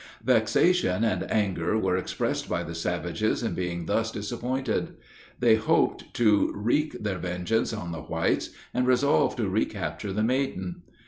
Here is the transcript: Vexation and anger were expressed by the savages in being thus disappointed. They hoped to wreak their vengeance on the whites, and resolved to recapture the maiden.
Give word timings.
Vexation 0.23 1.03
and 1.03 1.29
anger 1.31 1.77
were 1.77 1.95
expressed 1.95 2.49
by 2.49 2.63
the 2.63 2.73
savages 2.73 3.43
in 3.43 3.53
being 3.53 3.85
thus 3.85 4.09
disappointed. 4.11 4.95
They 5.39 5.53
hoped 5.57 6.11
to 6.15 6.51
wreak 6.55 6.97
their 7.03 7.19
vengeance 7.19 7.71
on 7.71 7.91
the 7.91 8.01
whites, 8.01 8.49
and 8.73 8.87
resolved 8.87 9.37
to 9.37 9.47
recapture 9.47 10.11
the 10.11 10.23
maiden. 10.23 10.81